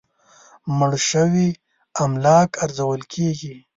مړ 0.77 0.93
شوي 1.09 1.49
املاک 2.03 2.49
ارزول 2.65 3.01
کېږي. 3.13 3.55